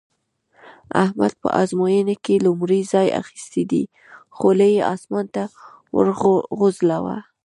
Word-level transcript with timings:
احمد 1.03 1.33
په 1.41 1.47
ازموينه 1.61 2.15
کې 2.23 2.43
لومړی 2.45 2.79
ځای 2.93 3.07
اخيستی 3.21 3.63
دی؛ 3.71 3.83
خولۍ 4.35 4.71
يې 4.77 4.83
اسمان 4.95 5.25
ته 5.35 5.43
وغورځوله. 5.95 7.17